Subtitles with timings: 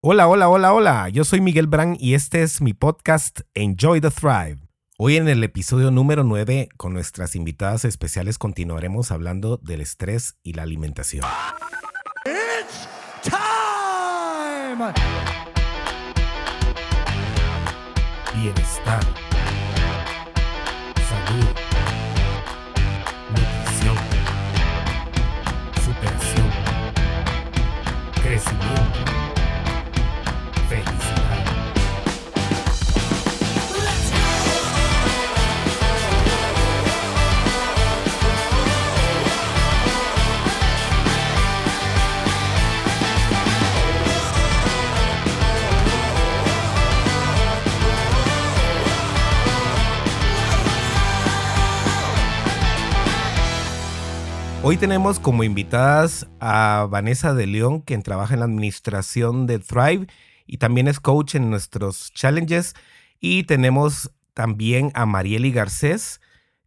[0.00, 1.08] Hola, hola, hola, hola.
[1.08, 4.58] Yo soy Miguel Brand y este es mi podcast Enjoy the Thrive.
[4.96, 10.52] Hoy en el episodio número 9 con nuestras invitadas especiales continuaremos hablando del estrés y
[10.52, 11.24] la alimentación.
[12.24, 12.88] It's
[13.24, 14.94] time.
[18.36, 19.27] Bienestar.
[54.70, 60.08] Hoy tenemos como invitadas a Vanessa de León, quien trabaja en la administración de Thrive
[60.44, 62.74] y también es coach en nuestros challenges.
[63.18, 66.20] Y tenemos también a Marieli Garcés,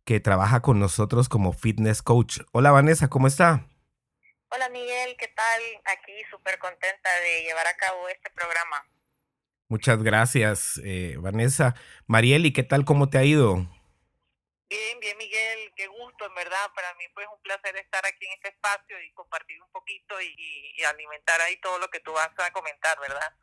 [0.04, 2.40] que trabaja con nosotros como fitness coach.
[2.54, 3.68] Hola Vanessa, ¿cómo está?
[4.50, 5.62] Hola Miguel, ¿qué tal?
[5.86, 8.78] Aquí súper contenta de llevar a cabo este programa.
[9.68, 11.76] Muchas gracias, eh, Vanessa.
[12.08, 12.84] Marieli, ¿qué tal?
[12.84, 13.68] ¿Cómo te ha ido?
[14.72, 16.72] Bien, bien, Miguel, qué gusto, en verdad.
[16.74, 20.82] Para mí pues un placer estar aquí en este espacio y compartir un poquito y,
[20.86, 23.36] alimentar ahí todo lo que tú vas a comentar, ¿verdad?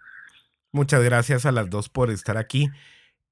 [0.72, 2.70] Muchas gracias a las dos por estar aquí.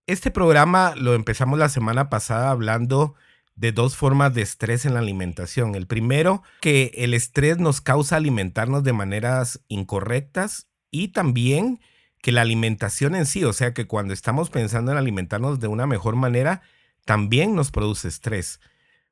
[0.06, 3.14] Este programa lo empezamos la semana pasada hablando
[3.54, 5.74] de dos formas de estrés en la alimentación.
[5.74, 11.80] El primero, que el estrés nos causa alimentarnos de maneras incorrectas y también
[12.20, 15.86] que la alimentación en sí, o sea que cuando estamos pensando en alimentarnos de una
[15.86, 16.60] mejor manera,
[17.06, 18.60] también nos produce estrés.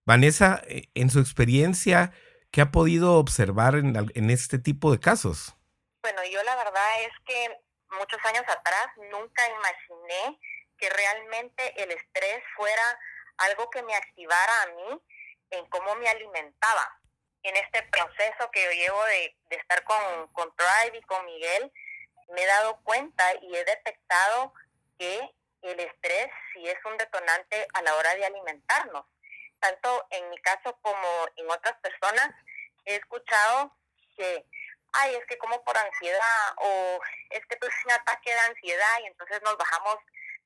[0.05, 2.12] Vanessa, eh, en su experiencia,
[2.51, 5.55] ¿qué ha podido observar en, en este tipo de casos?
[6.03, 7.61] Bueno, yo la verdad es que
[7.98, 10.39] muchos años atrás nunca imaginé
[10.77, 12.98] que realmente el estrés fuera
[13.39, 15.03] algo que me activara a mí
[15.51, 17.01] en cómo me alimentaba.
[17.42, 21.73] En este proceso que yo llevo de, de estar con, con Drive y con Miguel,
[22.35, 24.52] me he dado cuenta y he detectado
[24.98, 25.30] que
[25.69, 29.07] el estrés sí es un detonante a la hora de alimentarnos.
[29.58, 32.30] Tanto en mi caso como en otras personas,
[32.85, 33.74] he escuchado
[34.17, 34.47] que,
[34.92, 39.07] ay, es que como por ansiedad o es que tuve un ataque de ansiedad y
[39.07, 39.97] entonces nos bajamos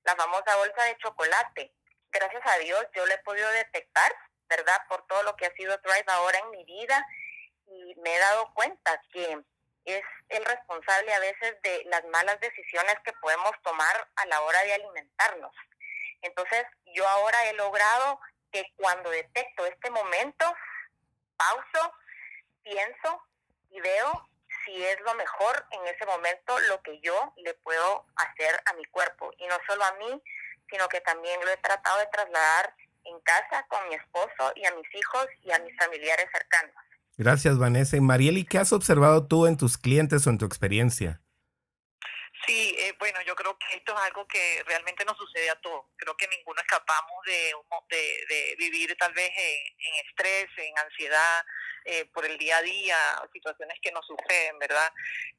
[0.05, 1.73] la famosa bolsa de chocolate.
[2.11, 4.15] Gracias a Dios yo lo he podido detectar,
[4.49, 4.81] ¿verdad?
[4.89, 7.07] Por todo lo que ha sido Drive ahora en mi vida
[7.67, 9.43] y me he dado cuenta que
[9.93, 14.63] es el responsable a veces de las malas decisiones que podemos tomar a la hora
[14.65, 15.55] de alimentarnos.
[16.23, 18.21] Entonces, yo ahora he logrado
[18.53, 20.55] que cuando detecto este momento,
[21.37, 21.93] pauso,
[22.63, 23.23] pienso
[23.71, 24.29] y veo
[24.65, 28.85] si es lo mejor en ese momento lo que yo le puedo hacer a mi
[28.87, 29.31] cuerpo.
[29.39, 30.23] Y no solo a mí,
[30.71, 34.73] sino que también lo he tratado de trasladar en casa con mi esposo y a
[34.73, 36.75] mis hijos y a mis familiares cercanos.
[37.19, 37.97] Gracias, Vanessa.
[37.97, 41.21] Y Marieli, ¿qué has observado tú en tus clientes o en tu experiencia?
[42.47, 45.85] Sí, eh, bueno, yo creo que esto es algo que realmente nos sucede a todos.
[45.97, 47.53] Creo que ninguno escapamos de,
[48.57, 51.45] vivir tal vez en, estrés, en ansiedad
[51.87, 52.97] eh, por el día a día,
[53.33, 54.93] situaciones que nos suceden, ¿verdad?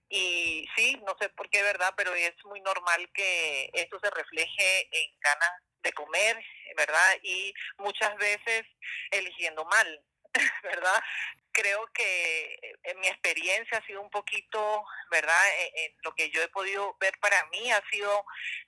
[0.09, 1.93] Y sí, no sé por qué, ¿verdad?
[1.95, 5.51] Pero es muy normal que esto se refleje en ganas
[5.81, 6.37] de comer,
[6.75, 7.17] ¿verdad?
[7.23, 8.63] Y muchas veces
[9.11, 10.03] eligiendo mal,
[10.63, 11.03] ¿verdad?
[11.51, 15.41] creo que en mi experiencia ha sido un poquito, ¿verdad?
[15.75, 18.25] En, lo que yo he podido ver para mí ha sido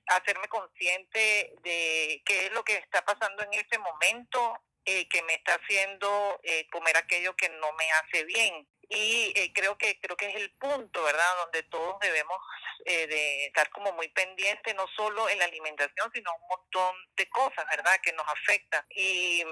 [0.07, 5.35] hacerme consciente de qué es lo que está pasando en este momento, eh, que me
[5.35, 8.67] está haciendo eh, comer aquello que no me hace bien.
[8.89, 11.37] Y eh, creo que creo que es el punto, ¿verdad?
[11.37, 12.37] Donde todos debemos
[12.83, 17.63] de estar como muy pendientes, no solo en la alimentación, sino un montón de cosas,
[17.69, 18.01] ¿verdad?
[18.01, 18.83] Que nos afectan.
[18.89, 19.43] Y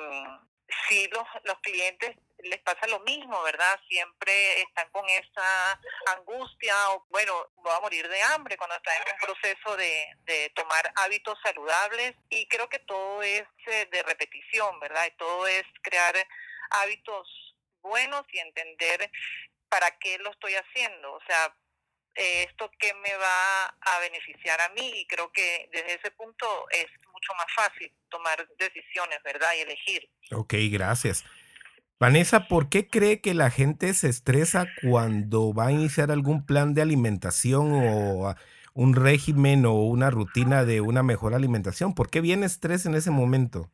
[0.88, 3.80] si los, los clientes les pasa lo mismo, ¿verdad?
[3.88, 5.80] Siempre están con esa
[6.18, 10.50] angustia o, bueno, voy a morir de hambre cuando están en un proceso de, de
[10.56, 15.06] tomar hábitos saludables y creo que todo es eh, de repetición, ¿verdad?
[15.08, 16.16] Y todo es crear
[16.72, 19.12] hábitos buenos y entender
[19.70, 21.56] para qué lo estoy haciendo, o sea,
[22.16, 26.88] esto qué me va a beneficiar a mí y creo que desde ese punto es
[27.20, 29.50] mucho más fácil tomar decisiones, ¿verdad?
[29.58, 30.10] Y elegir.
[30.32, 31.26] Ok, gracias.
[32.00, 36.74] Vanessa, ¿por qué cree que la gente se estresa cuando va a iniciar algún plan
[36.74, 38.36] de alimentación o
[38.74, 41.94] un régimen o una rutina de una mejor alimentación?
[41.94, 43.70] ¿Por qué viene estrés en ese momento?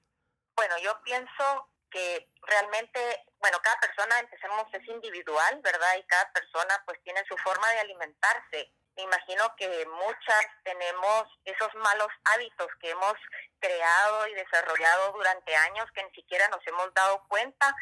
[0.56, 3.00] Bueno, yo pienso que realmente,
[3.40, 5.94] bueno, cada persona, empecemos, es individual, ¿verdad?
[6.00, 8.72] Y cada persona pues tiene su forma de alimentarse.
[8.96, 13.14] Me imagino que muchas tenemos esos malos hábitos que hemos
[13.60, 17.76] creado y desarrollado durante años que ni siquiera nos hemos dado cuenta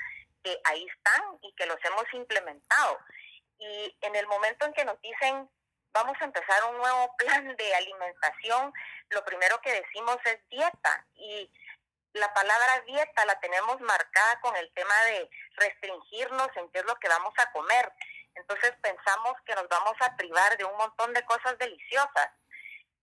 [0.44, 3.00] que ahí están y que los hemos implementado.
[3.60, 5.50] Y en el momento en que nos dicen,
[5.94, 8.74] vamos a empezar un nuevo plan de alimentación,
[9.10, 11.06] lo primero que decimos es dieta.
[11.16, 11.50] Y
[12.14, 16.96] la palabra dieta la tenemos marcada con el tema de restringirnos en qué es lo
[16.96, 17.92] que vamos a comer.
[18.36, 22.30] Entonces pensamos que nos vamos a privar de un montón de cosas deliciosas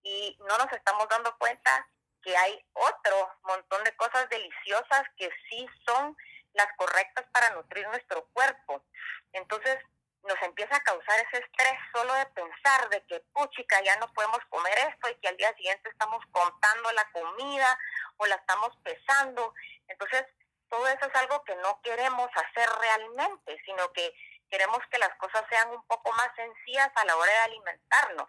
[0.02, 1.86] y no nos estamos dando cuenta
[2.22, 6.16] que hay otro montón de cosas deliciosas que sí son
[6.52, 8.84] las correctas para nutrir nuestro cuerpo.
[9.32, 9.78] Entonces
[10.22, 14.40] nos empieza a causar ese estrés solo de pensar de que, puchica, ya no podemos
[14.50, 17.78] comer esto y que al día siguiente estamos contando la comida
[18.18, 19.54] o la estamos pesando.
[19.88, 20.26] Entonces,
[20.68, 24.12] todo eso es algo que no queremos hacer realmente, sino que
[24.50, 28.28] queremos que las cosas sean un poco más sencillas a la hora de alimentarnos.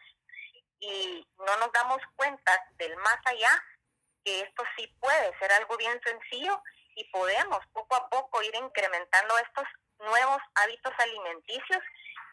[0.79, 3.49] Y no nos damos cuenta del más allá
[4.23, 6.61] que esto sí puede ser algo bien sencillo
[6.95, 9.65] y podemos poco a poco ir incrementando estos
[9.99, 11.83] nuevos hábitos alimenticios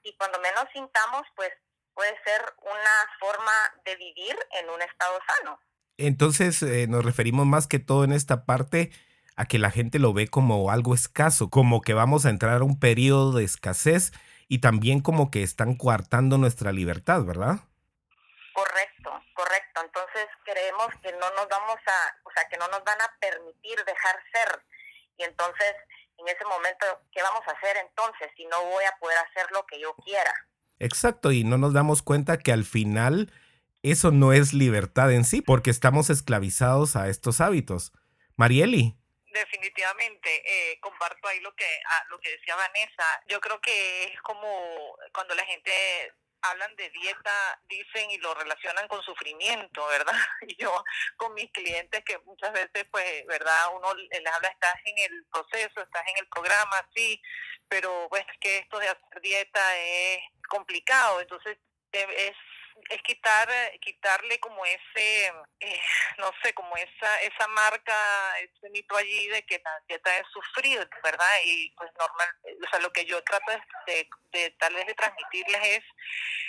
[0.03, 1.51] y cuando menos sintamos, pues
[1.95, 3.53] puede ser una forma
[3.85, 5.61] de vivir en un estado sano.
[5.97, 8.93] Entonces eh, nos referimos más que todo en esta parte
[9.39, 12.65] a que la gente lo ve como algo escaso, como que vamos a entrar a
[12.65, 14.11] un periodo de escasez
[14.49, 17.61] y también como que están coartando nuestra libertad, ¿verdad?
[18.53, 19.81] Correcto, correcto.
[19.85, 23.79] Entonces creemos que no nos vamos a, o sea, que no nos van a permitir
[23.85, 24.61] dejar ser.
[25.17, 25.73] Y entonces,
[26.17, 29.65] en ese momento, ¿qué vamos a hacer entonces si no voy a poder hacer lo
[29.67, 30.35] que yo quiera?
[30.81, 33.33] Exacto, y no nos damos cuenta que al final
[33.85, 37.93] eso no es libertad en sí, porque estamos esclavizados a estos hábitos.
[38.35, 38.98] Marieli.
[39.39, 43.23] Definitivamente, eh, comparto ahí lo que, ah, lo que decía Vanessa.
[43.27, 46.13] Yo creo que es como cuando la gente
[46.43, 50.13] hablan de dieta, dicen y lo relacionan con sufrimiento, ¿verdad?
[50.49, 50.85] Y yo
[51.17, 53.75] con mis clientes que muchas veces, pues, ¿verdad?
[53.75, 57.23] Uno les habla, estás en el proceso, estás en el programa, sí,
[57.69, 60.19] pero pues que esto de hacer dieta es
[60.49, 61.59] complicado, entonces
[61.93, 62.37] es
[62.91, 63.49] es quitar
[63.81, 65.81] quitarle como ese eh,
[66.19, 70.89] no sé como esa esa marca ese mito allí de que la dieta es sufrir
[71.03, 73.53] verdad y pues normal o sea lo que yo trato
[73.87, 75.85] de, de, tal vez de transmitirles es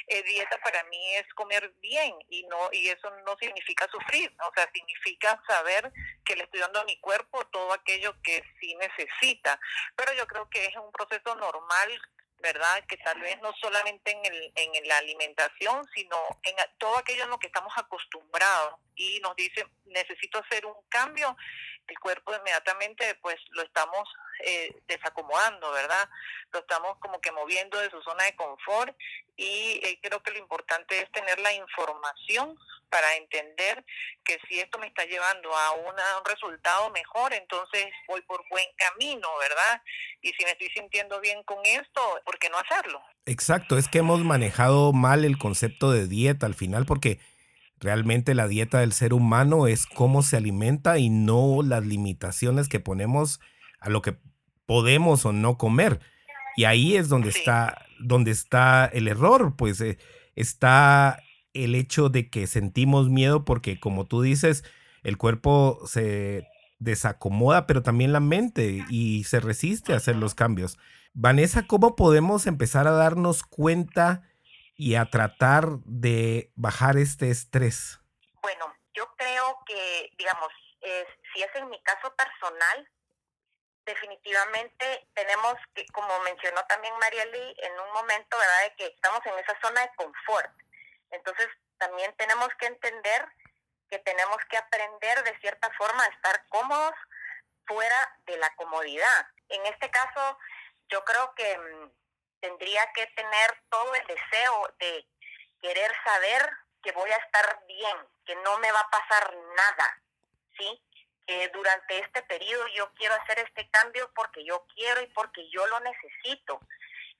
[0.07, 4.51] eh, dieta para mí es comer bien y no y eso no significa sufrir o
[4.55, 5.91] sea significa saber
[6.25, 9.59] que le estoy dando a mi cuerpo todo aquello que sí necesita.
[9.95, 12.01] Pero yo creo que es un proceso normal
[12.41, 12.83] ¿verdad?
[12.87, 17.29] Que tal vez no solamente en, el, en la alimentación, sino en todo aquello en
[17.29, 21.35] lo que estamos acostumbrados y nos dice, necesito hacer un cambio,
[21.89, 24.07] el cuerpo inmediatamente pues lo estamos
[24.45, 26.09] eh, desacomodando, ¿verdad?
[26.51, 28.95] Lo estamos como que moviendo de su zona de confort
[29.35, 32.57] y eh, creo que lo importante es tener la información
[32.89, 33.85] para entender
[34.23, 39.27] que si esto me está llevando a un resultado mejor, entonces voy por buen camino,
[39.39, 39.81] ¿verdad?
[40.21, 43.01] Y si me estoy sintiendo bien con esto, ¿por qué no hacerlo?
[43.25, 47.19] Exacto, es que hemos manejado mal el concepto de dieta al final porque
[47.79, 52.79] realmente la dieta del ser humano es cómo se alimenta y no las limitaciones que
[52.79, 53.39] ponemos
[53.79, 54.17] a lo que
[54.65, 55.99] podemos o no comer.
[56.55, 59.97] Y ahí es donde está donde está el error, pues eh,
[60.35, 61.21] está
[61.53, 64.63] el hecho de que sentimos miedo porque como tú dices,
[65.03, 66.47] el cuerpo se
[66.79, 70.77] desacomoda, pero también la mente y se resiste a hacer los cambios.
[71.13, 74.28] Vanessa, ¿cómo podemos empezar a darnos cuenta
[74.79, 77.99] y a tratar de bajar este estrés?
[78.41, 80.47] Bueno, yo creo que, digamos,
[80.79, 82.89] si es en mi caso personal,
[83.83, 89.37] definitivamente tenemos que, como mencionó también Marieli, en un momento, ¿verdad?, de que estamos en
[89.39, 90.49] esa zona de confort.
[91.11, 93.27] Entonces, también tenemos que entender
[93.89, 96.95] que tenemos que aprender de cierta forma a estar cómodos
[97.67, 99.27] fuera de la comodidad.
[99.49, 100.37] En este caso,
[100.87, 101.91] yo creo que mm,
[102.41, 105.05] tendría que tener todo el deseo de
[105.61, 106.49] querer saber
[106.81, 110.01] que voy a estar bien, que no me va a pasar nada,
[110.57, 110.81] ¿sí?
[111.53, 115.79] durante este periodo yo quiero hacer este cambio porque yo quiero y porque yo lo
[115.81, 116.59] necesito.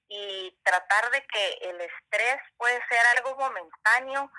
[0.07, 4.31] Y tratar de que el estrés puede ser algo momentáneo,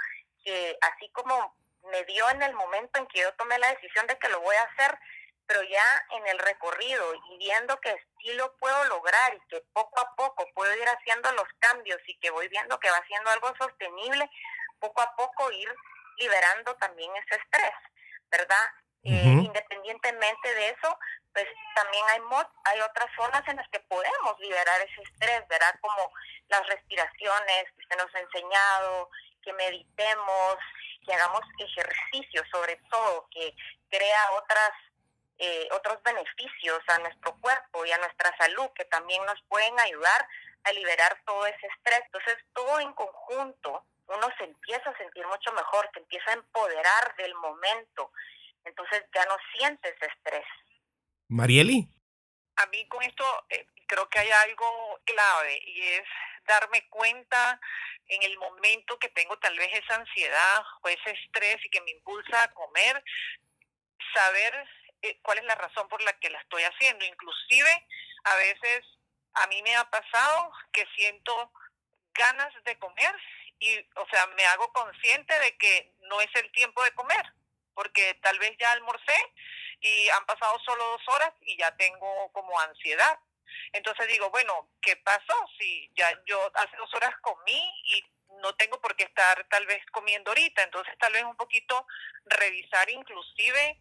[0.44, 4.18] que así como me dio en el momento en que yo tomé la decisión de
[4.18, 4.98] que lo voy a hacer,
[5.50, 9.98] pero ya en el recorrido y viendo que sí lo puedo lograr y que poco
[9.98, 13.52] a poco puedo ir haciendo los cambios y que voy viendo que va siendo algo
[13.58, 14.30] sostenible,
[14.78, 15.68] poco a poco ir
[16.18, 17.72] liberando también ese estrés,
[18.30, 18.64] ¿verdad?
[19.02, 20.96] Eh, independientemente de eso,
[21.32, 22.20] pues también hay,
[22.66, 25.74] hay otras zonas en las que podemos liberar ese estrés, ¿verdad?
[25.80, 26.12] Como
[26.46, 29.10] las respiraciones que se nos ha enseñado,
[29.42, 30.58] que meditemos,
[31.04, 33.52] que hagamos ejercicio sobre todo, que
[33.88, 34.70] crea otras
[35.42, 40.28] eh, otros beneficios a nuestro cuerpo y a nuestra salud que también nos pueden ayudar
[40.64, 42.02] a liberar todo ese estrés.
[42.04, 47.16] Entonces, todo en conjunto, uno se empieza a sentir mucho mejor, se empieza a empoderar
[47.16, 48.12] del momento.
[48.64, 50.44] Entonces, ya no sientes estrés.
[51.28, 51.88] Marieli.
[52.56, 56.04] A mí con esto eh, creo que hay algo clave y es
[56.44, 57.58] darme cuenta
[58.08, 61.92] en el momento que tengo tal vez esa ansiedad o ese estrés y que me
[61.92, 63.02] impulsa a comer,
[64.12, 64.68] saber
[65.02, 67.04] eh, cuál es la razón por la que la estoy haciendo.
[67.04, 67.86] Inclusive,
[68.24, 68.84] a veces
[69.34, 71.52] a mí me ha pasado que siento
[72.14, 73.14] ganas de comer
[73.58, 77.22] y, o sea, me hago consciente de que no es el tiempo de comer,
[77.74, 79.16] porque tal vez ya almorcé
[79.80, 83.18] y han pasado solo dos horas y ya tengo como ansiedad.
[83.72, 85.34] Entonces digo, bueno, ¿qué pasó?
[85.58, 88.04] Si ya yo hace dos horas comí y
[88.42, 91.86] no tengo por qué estar tal vez comiendo ahorita, entonces tal vez un poquito
[92.24, 93.80] revisar inclusive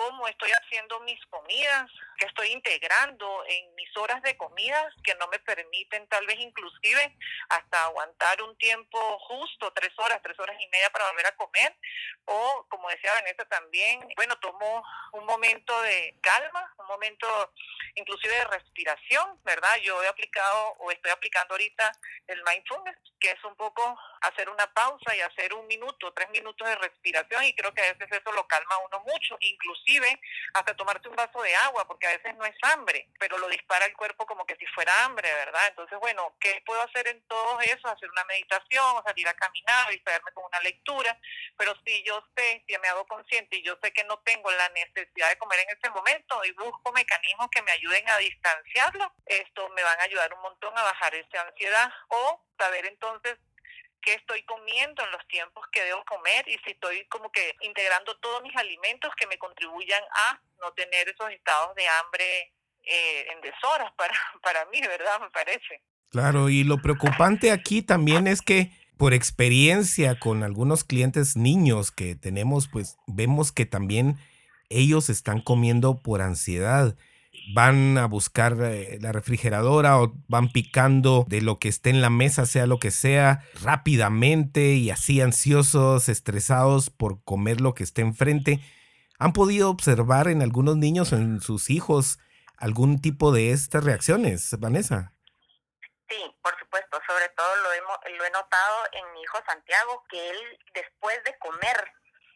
[0.00, 5.28] cómo estoy haciendo mis comidas, que estoy integrando en mis horas de comidas que no
[5.28, 7.16] me permiten tal vez inclusive
[7.50, 11.76] hasta aguantar un tiempo justo, tres horas, tres horas y media para volver a comer.
[12.24, 17.52] O como decía Vanessa también, bueno, tomo un momento de calma, un momento
[17.94, 19.76] inclusive de respiración, ¿verdad?
[19.82, 21.92] Yo he aplicado o estoy aplicando ahorita
[22.28, 26.66] el mindfulness, que es un poco hacer una pausa y hacer un minuto, tres minutos
[26.66, 29.89] de respiración y creo que a veces eso lo calma uno mucho, inclusive
[30.54, 33.86] hasta tomarte un vaso de agua, porque a veces no es hambre, pero lo dispara
[33.86, 35.68] el cuerpo como que si fuera hambre, ¿verdad?
[35.68, 37.88] Entonces, bueno, ¿qué puedo hacer en todo eso?
[37.88, 41.18] Hacer una meditación, salir a caminar, distraerme con una lectura,
[41.56, 44.68] pero si yo sé, si me hago consciente y yo sé que no tengo la
[44.70, 49.68] necesidad de comer en ese momento y busco mecanismos que me ayuden a distanciarlo, esto
[49.70, 53.38] me van a ayudar un montón a bajar esa ansiedad o saber entonces
[54.00, 58.16] qué estoy comiendo en los tiempos que debo comer y si estoy como que integrando
[58.18, 62.52] todos mis alimentos que me contribuyan a no tener esos estados de hambre
[62.84, 65.20] eh, en deshoras para, para mí, ¿verdad?
[65.20, 65.82] Me parece.
[66.10, 72.16] Claro, y lo preocupante aquí también es que por experiencia con algunos clientes niños que
[72.16, 74.16] tenemos, pues vemos que también
[74.68, 76.96] ellos están comiendo por ansiedad
[77.54, 82.10] van a buscar eh, la refrigeradora o van picando de lo que esté en la
[82.10, 88.02] mesa, sea lo que sea, rápidamente y así ansiosos, estresados por comer lo que esté
[88.02, 88.60] enfrente.
[89.18, 92.18] ¿Han podido observar en algunos niños, en sus hijos,
[92.56, 95.12] algún tipo de estas reacciones, Vanessa?
[96.08, 100.36] Sí, por supuesto, sobre todo lo, lo he notado en mi hijo Santiago, que él
[100.74, 101.92] después de comer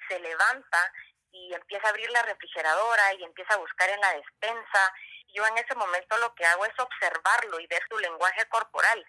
[0.08, 0.92] se levanta
[1.34, 4.94] y empieza a abrir la refrigeradora y empieza a buscar en la despensa.
[5.34, 9.04] Yo en ese momento lo que hago es observarlo y ver su lenguaje corporal.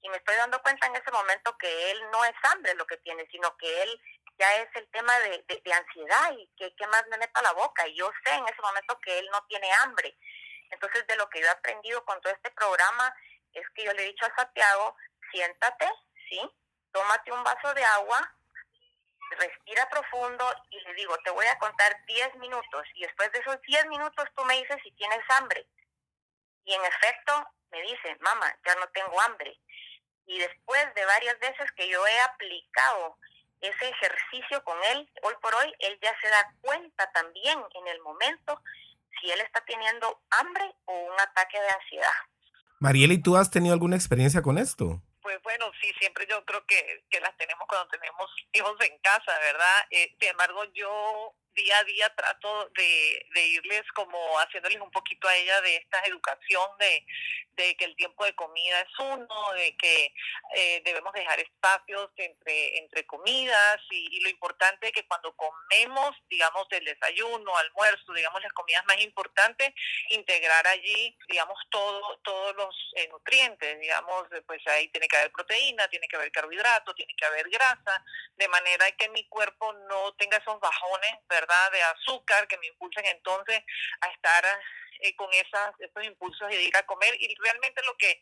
[0.00, 2.98] Y me estoy dando cuenta en ese momento que él no es hambre lo que
[2.98, 4.00] tiene, sino que él
[4.38, 7.86] ya es el tema de, de, ansiedad y que qué más me meta la boca.
[7.88, 10.16] Y yo sé en ese momento que él no tiene hambre.
[10.70, 13.12] Entonces, de lo que yo he aprendido con todo este programa
[13.52, 14.96] es que yo le he dicho a Santiago,
[15.32, 15.90] siéntate,
[16.28, 16.40] ¿sí?
[16.92, 18.36] Tómate un vaso de agua,
[19.34, 23.60] respira profundo y le digo, te voy a contar 10 minutos y después de esos
[23.62, 25.66] 10 minutos tú me dices si tienes hambre.
[26.64, 27.32] Y en efecto
[27.70, 29.58] me dice, mamá, ya no tengo hambre.
[30.26, 33.18] Y después de varias veces que yo he aplicado
[33.60, 38.00] ese ejercicio con él, hoy por hoy, él ya se da cuenta también en el
[38.00, 38.60] momento
[39.20, 42.12] si él está teniendo hambre o un ataque de ansiedad.
[42.80, 45.02] Mariela, ¿y tú has tenido alguna experiencia con esto?
[45.24, 49.38] Pues bueno, sí, siempre yo creo que, que las tenemos cuando tenemos hijos en casa,
[49.38, 49.86] ¿verdad?
[49.88, 55.28] Eh, sin embargo, yo día a día trato de, de, irles como haciéndoles un poquito
[55.28, 57.06] a ella de esta educación de,
[57.56, 60.12] de que el tiempo de comida es uno, de que
[60.54, 66.66] eh, debemos dejar espacios entre, entre comidas y, lo importante es que cuando comemos, digamos,
[66.70, 69.74] el desayuno, almuerzo, digamos, las comidas más importantes,
[70.08, 75.88] integrar allí, digamos, todo, todos los eh, nutrientes, digamos, pues ahí tiene que haber proteína,
[75.88, 78.02] tiene que haber carbohidrato, tiene que haber grasa,
[78.36, 83.04] de manera que mi cuerpo no tenga esos bajones, ¿verdad?, de azúcar que me impulsen
[83.06, 83.62] entonces
[84.00, 84.44] a estar
[85.00, 87.14] eh, con esas, esos impulsos de ir a comer.
[87.20, 88.20] Y realmente lo que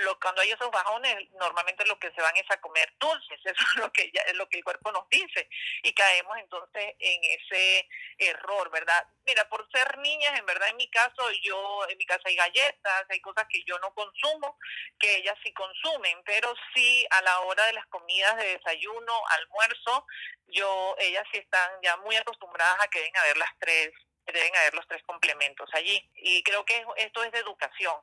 [0.00, 3.64] lo, cuando hay esos bajones normalmente lo que se van es a comer dulces eso
[3.74, 5.48] es lo que ya, es lo que el cuerpo nos dice
[5.82, 7.88] y caemos entonces en ese
[8.18, 12.22] error verdad mira por ser niñas en verdad en mi caso yo en mi casa
[12.26, 14.58] hay galletas hay cosas que yo no consumo
[14.98, 20.06] que ellas sí consumen pero sí a la hora de las comidas de desayuno almuerzo
[20.48, 23.92] yo ellas sí están ya muy acostumbradas a que deben haber las tres
[24.32, 26.08] deben haber los tres complementos allí.
[26.16, 27.94] Y creo que esto es de educación,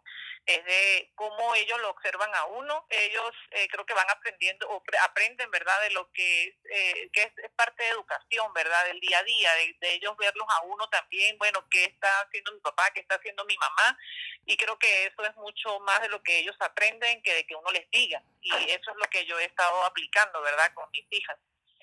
[0.46, 2.86] es de cómo ellos lo observan a uno.
[2.90, 7.52] Ellos eh, creo que van aprendiendo o aprenden, ¿verdad?, de lo que, eh, que es,
[7.56, 11.66] parte de educación, ¿verdad?, del día a día, de, ellos verlos a uno también, bueno,
[11.70, 13.98] qué está haciendo mi papá, qué está haciendo mi mamá.
[14.46, 17.56] Y creo que eso es mucho más de lo que ellos aprenden que de que
[17.56, 18.22] uno les diga.
[18.42, 21.38] Y eso es lo que yo he estado aplicando, ¿verdad?, con mis hijas.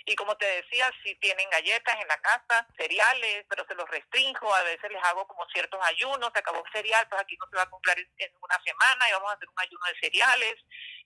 [0.07, 4.55] Y como te decía, si tienen galletas en la casa, cereales, pero se los restringo,
[4.55, 7.63] a veces les hago como ciertos ayunos, se acabó cereal, pues aquí no se va
[7.63, 10.55] a comprar en una semana y vamos a hacer un ayuno de cereales,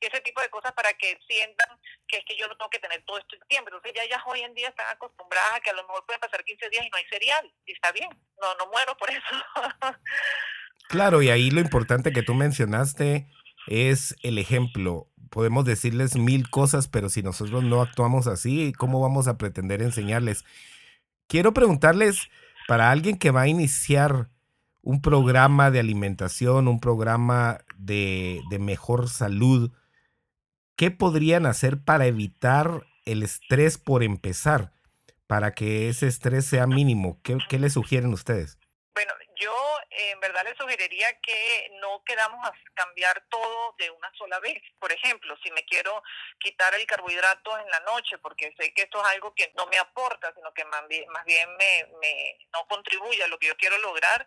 [0.00, 1.78] y ese tipo de cosas para que sientan
[2.08, 3.68] que es que yo no tengo que tener todo esto en tiempo.
[3.68, 6.42] Entonces ya ellas hoy en día están acostumbradas a que a lo mejor pueden pasar
[6.42, 9.22] 15 días y no hay cereal, y está bien, no, no muero por eso.
[10.88, 13.28] claro, y ahí lo importante que tú mencionaste
[13.68, 19.28] es el ejemplo podemos decirles mil cosas, pero si nosotros no actuamos así, ¿cómo vamos
[19.28, 20.44] a pretender enseñarles?
[21.26, 22.28] Quiero preguntarles,
[22.68, 24.28] para alguien que va a iniciar
[24.82, 29.72] un programa de alimentación, un programa de, mejor salud,
[30.76, 34.72] ¿qué podrían hacer para evitar el estrés por empezar?
[35.26, 37.18] Para que ese estrés sea mínimo.
[37.22, 38.57] ¿Qué, qué le sugieren ustedes?
[40.00, 44.62] En verdad le sugeriría que no queramos a cambiar todo de una sola vez.
[44.78, 46.04] Por ejemplo, si me quiero
[46.38, 49.76] quitar el carbohidrato en la noche, porque sé que esto es algo que no me
[49.76, 51.08] aporta, sino que más bien,
[51.56, 54.24] me, me, no contribuye a lo que yo quiero lograr,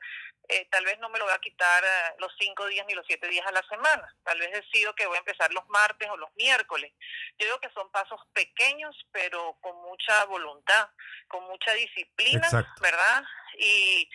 [0.50, 3.08] eh, tal vez no me lo voy a quitar eh, los cinco días ni los
[3.08, 4.13] siete días a la semana.
[4.25, 6.92] Tal vez decido que voy a empezar los martes o los miércoles.
[7.40, 10.90] Yo digo que son pasos pequeños, pero con mucha voluntad,
[11.30, 12.46] con mucha disciplina,
[12.82, 13.24] ¿verdad?
[13.58, 14.10] Y,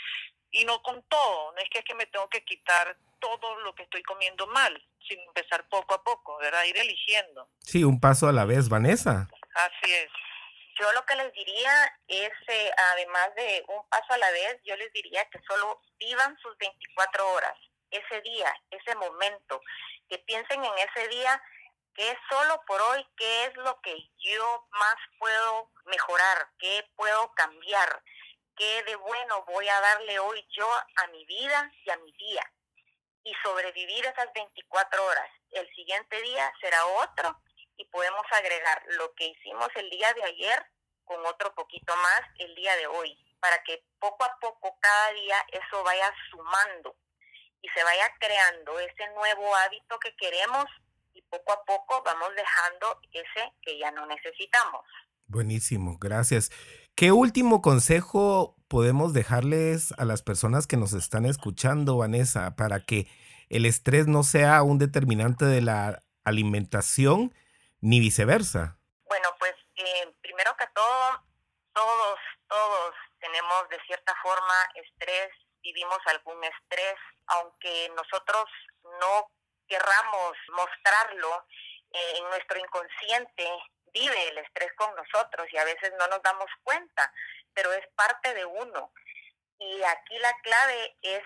[0.50, 3.74] y no con todo, no es que es que me tengo que quitar todo lo
[3.74, 6.64] que estoy comiendo mal, sino empezar poco a poco, ¿verdad?
[6.64, 7.48] Ir eligiendo.
[7.60, 9.28] Sí, un paso a la vez, Vanessa.
[9.54, 10.10] Así es.
[10.78, 14.76] Yo lo que les diría es, eh, además de un paso a la vez, yo
[14.76, 17.58] les diría que solo vivan sus 24 horas,
[17.90, 19.62] ese día, ese momento,
[20.08, 21.42] que piensen en ese día
[21.94, 27.32] que es solo por hoy, qué es lo que yo más puedo mejorar, qué puedo
[27.32, 28.02] cambiar,
[28.56, 32.52] qué de bueno voy a darle hoy yo a mi vida y a mi día.
[33.24, 35.28] Y sobrevivir esas 24 horas.
[35.50, 37.40] El siguiente día será otro
[37.76, 40.66] y podemos agregar lo que hicimos el día de ayer
[41.04, 45.36] con otro poquito más el día de hoy, para que poco a poco cada día
[45.52, 46.96] eso vaya sumando
[47.62, 50.64] y se vaya creando ese nuevo hábito que queremos
[51.14, 54.84] y poco a poco vamos dejando ese que ya no necesitamos.
[55.26, 56.50] Buenísimo, gracias.
[56.96, 63.06] ¿Qué último consejo podemos dejarles a las personas que nos están escuchando, Vanessa, para que
[63.50, 67.34] el estrés no sea un determinante de la alimentación
[67.82, 68.78] ni viceversa?
[69.10, 71.22] Bueno, pues eh, primero que todo,
[71.74, 75.28] todos, todos tenemos de cierta forma estrés,
[75.62, 78.46] vivimos algún estrés, aunque nosotros
[79.02, 79.30] no
[79.68, 81.44] querramos mostrarlo
[81.92, 83.44] eh, en nuestro inconsciente
[83.98, 87.12] vive el estrés con nosotros y a veces no nos damos cuenta,
[87.54, 88.92] pero es parte de uno.
[89.58, 91.22] Y aquí la clave es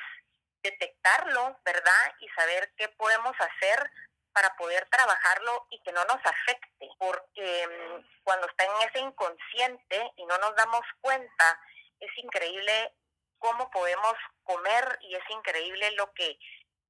[0.63, 2.15] detectarlo, ¿verdad?
[2.21, 3.91] Y saber qué podemos hacer
[4.33, 10.13] para poder trabajarlo y que no nos afecte, porque mm, cuando está en ese inconsciente
[10.17, 11.61] y no nos damos cuenta,
[11.99, 12.95] es increíble
[13.39, 16.39] cómo podemos comer y es increíble lo que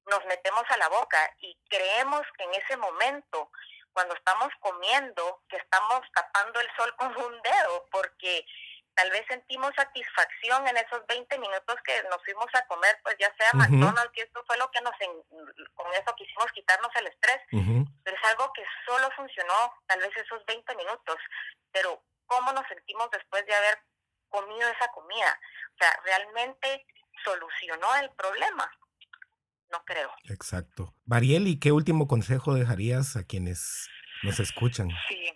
[0.07, 3.51] nos metemos a la boca y creemos que en ese momento
[3.93, 8.47] cuando estamos comiendo, que estamos tapando el sol con un dedo, porque
[8.95, 13.33] tal vez sentimos satisfacción en esos 20 minutos que nos fuimos a comer, pues ya
[13.37, 14.93] sea McDonald's, que esto fue lo que nos,
[15.75, 17.41] con eso quisimos quitarnos el estrés,
[18.05, 21.17] pero es algo que solo funcionó tal vez esos 20 minutos,
[21.73, 23.83] pero ¿cómo nos sentimos después de haber
[24.29, 25.41] comido esa comida?
[25.75, 26.87] O sea, realmente
[27.25, 28.71] solucionó el problema
[29.71, 30.11] no creo.
[30.29, 30.95] Exacto.
[31.07, 33.89] Mariel, qué último consejo dejarías a quienes
[34.23, 34.89] nos escuchan?
[35.09, 35.33] Sí,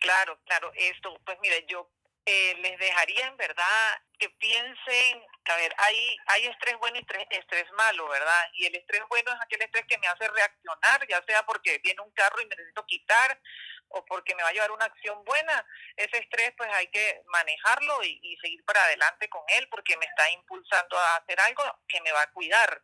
[0.00, 0.72] claro, claro.
[0.74, 1.90] Esto, pues mire, yo
[2.24, 7.72] eh, les dejaría en verdad que piensen, a ver, hay, hay estrés bueno y estrés,
[7.72, 8.48] malo, ¿verdad?
[8.54, 12.00] Y el estrés bueno es aquel estrés que me hace reaccionar, ya sea porque viene
[12.00, 13.40] un carro y me necesito quitar
[13.88, 15.66] o porque me va a llevar una acción buena.
[15.96, 20.30] Ese estrés pues hay que manejarlo y seguir para adelante con él porque me está
[20.30, 22.82] impulsando a hacer algo que me va a cuidar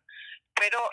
[0.58, 0.90] pero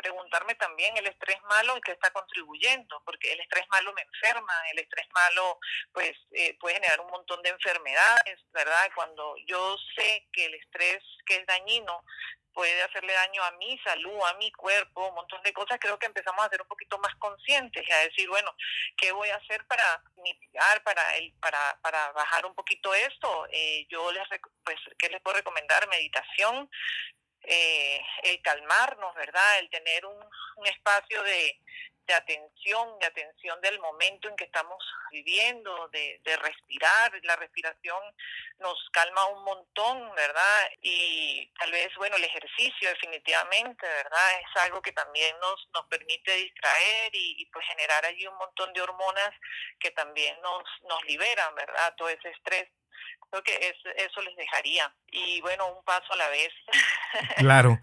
[0.00, 4.54] preguntarme también el estrés malo y qué está contribuyendo, porque el estrés malo me enferma,
[4.72, 5.58] el estrés malo
[5.92, 8.90] pues eh, puede generar un montón de enfermedades, ¿verdad?
[8.94, 12.04] Cuando yo sé que el estrés que es dañino
[12.52, 16.06] puede hacerle daño a mi salud, a mi cuerpo, un montón de cosas, creo que
[16.06, 18.54] empezamos a ser un poquito más conscientes y a decir, bueno,
[18.96, 23.46] ¿qué voy a hacer para mitigar, para, el, para, para bajar un poquito esto?
[23.52, 24.24] Eh, yo les,
[24.64, 25.88] pues, ¿qué les puedo recomendar?
[25.88, 26.68] Meditación,
[27.44, 29.58] eh, el calmarnos, ¿verdad?
[29.58, 30.20] El tener un,
[30.66, 31.58] espacio de,
[32.06, 37.18] de atención, de atención del momento en que estamos viviendo, de, de, respirar.
[37.22, 37.98] La respiración
[38.58, 40.70] nos calma un montón, ¿verdad?
[40.82, 44.40] Y tal vez, bueno, el ejercicio definitivamente, ¿verdad?
[44.40, 48.70] Es algo que también nos, nos permite distraer y, y pues generar allí un montón
[48.74, 49.30] de hormonas
[49.78, 51.94] que también nos, nos liberan, ¿verdad?
[51.96, 52.68] Todo ese estrés
[53.30, 53.76] creo que es,
[54.08, 54.92] eso les dejaría.
[55.12, 56.52] Y bueno, un paso a la vez.
[57.38, 57.80] Claro.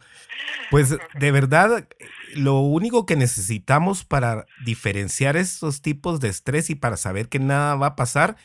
[0.72, 1.88] Pues de verdad,
[2.34, 7.76] lo único que necesitamos para diferenciar estos tipos de estrés y para saber que nada
[7.76, 8.38] va a pasar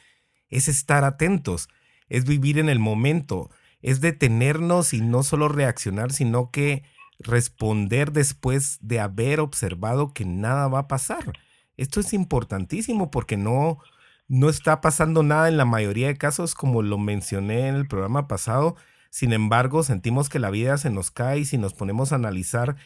[0.49, 1.69] es estar atentos,
[2.09, 6.83] es vivir en el momento, es detenernos y no solo reaccionar, sino que
[7.19, 11.33] responder después de haber observado que nada va a pasar.
[11.77, 13.79] Esto es importantísimo porque no,
[14.33, 18.29] no está pasando nada en la mayoría de casos, como lo mencioné en el programa
[18.29, 18.77] pasado.
[19.11, 22.77] Sin embargo, sentimos que la vida se nos cae y si nos ponemos a analizar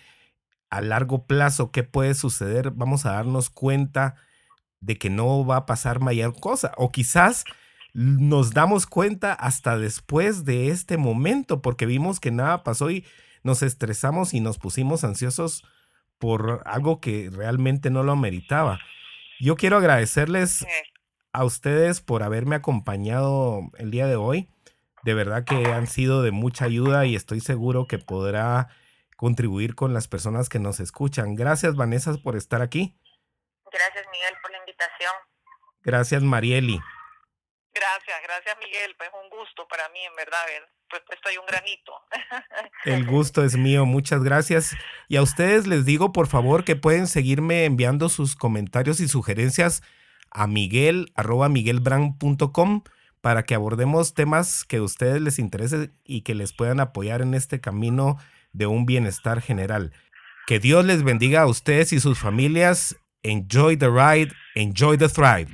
[0.70, 4.16] a largo plazo qué puede suceder, vamos a darnos cuenta
[4.80, 6.72] de que no va a pasar mayor cosa.
[6.78, 7.44] O quizás
[7.94, 13.04] nos damos cuenta hasta después de este momento, porque vimos que nada pasó y
[13.44, 15.62] nos estresamos y nos pusimos ansiosos
[16.18, 18.80] por algo que realmente no lo ameritaba.
[19.38, 20.66] Yo quiero agradecerles
[21.36, 24.48] a ustedes por haberme acompañado el día de hoy.
[25.02, 28.68] De verdad que han sido de mucha ayuda y estoy seguro que podrá
[29.16, 31.34] contribuir con las personas que nos escuchan.
[31.34, 32.96] Gracias, Vanessa, por estar aquí.
[33.70, 35.12] Gracias, Miguel, por la invitación.
[35.82, 36.80] Gracias, Marieli.
[37.74, 38.94] Gracias, gracias, Miguel.
[38.96, 41.92] Pues un gusto para mí, en verdad, ver pues estoy un granito.
[42.84, 44.74] El gusto es mío, muchas gracias.
[45.08, 49.82] Y a ustedes les digo, por favor, que pueden seguirme enviando sus comentarios y sugerencias
[50.36, 52.82] a miguel, arroba miguelbrand.com
[53.22, 57.32] para que abordemos temas que a ustedes les interese y que les puedan apoyar en
[57.34, 58.18] este camino
[58.52, 59.92] de un bienestar general.
[60.46, 62.96] Que Dios les bendiga a ustedes y sus familias.
[63.22, 65.48] Enjoy the ride, enjoy the thrive.